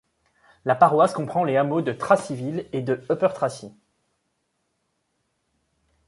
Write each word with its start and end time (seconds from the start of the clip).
La 0.65 0.73
paroisse 0.73 1.13
comprend 1.13 1.43
les 1.43 1.57
hameaux 1.57 1.83
de 1.83 1.93
Tracyville 1.93 2.65
et 2.73 2.81
de 2.81 3.05
Upper 3.11 3.27
Tracy. 3.35 3.71